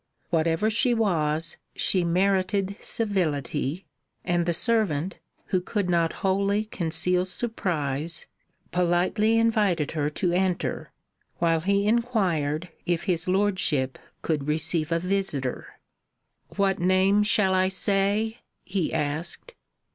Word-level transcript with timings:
Whatever 0.31 0.71
she 0.71 0.95
was, 0.95 1.57
she 1.75 2.03
merited 2.03 2.75
civility, 2.79 3.85
and 4.25 4.47
the 4.47 4.51
servant, 4.53 5.19
who 5.49 5.61
could 5.61 5.91
not 5.91 6.11
wholly 6.25 6.65
conceal 6.65 7.23
surprise, 7.23 8.25
politely 8.71 9.37
invited 9.37 9.91
her 9.91 10.09
to 10.09 10.31
enter, 10.31 10.91
while 11.37 11.59
he 11.59 11.85
inquired 11.85 12.69
if 12.87 13.03
his 13.03 13.27
Lordship 13.27 13.99
could 14.23 14.47
receive 14.47 14.91
a 14.91 14.97
visitor. 14.97 15.67
"What 16.55 16.79
name 16.79 17.21
shall 17.21 17.53
I 17.53 17.67
say?" 17.67 18.39
he 18.63 18.91
asked. 18.91 19.53